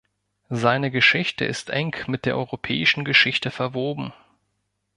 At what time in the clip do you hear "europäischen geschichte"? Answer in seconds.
2.35-3.51